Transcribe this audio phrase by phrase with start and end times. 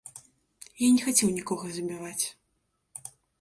[0.79, 2.25] Я не хацеў нікога забіваць.